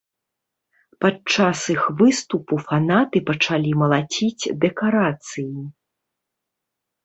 Падчас 1.03 1.57
іх 1.75 1.83
выступу 1.99 2.53
фанаты 2.71 3.17
пачалі 3.29 3.77
малаціць 3.85 4.49
дэкарацыі. 4.67 5.49